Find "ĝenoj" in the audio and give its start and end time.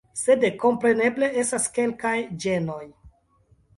2.47-2.83